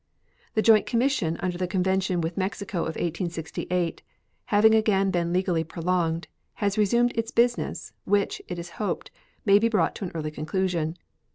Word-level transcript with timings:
The 0.55 0.63
joint 0.63 0.87
commission 0.87 1.37
under 1.41 1.59
the 1.59 1.67
convention 1.67 2.21
with 2.21 2.35
Mexico 2.35 2.77
of 2.79 2.95
1868, 2.95 4.01
having 4.45 4.73
again 4.73 5.11
been 5.11 5.31
legally 5.31 5.63
prolonged, 5.63 6.27
has 6.55 6.75
resumed 6.75 7.11
its 7.13 7.29
business, 7.29 7.93
which, 8.03 8.41
it 8.47 8.57
is 8.57 8.71
hoped, 8.81 9.11
may 9.45 9.59
be 9.59 9.69
brought 9.69 9.93
to 9.97 10.05
an 10.05 10.11
early 10.15 10.31
conclusion. 10.31 10.97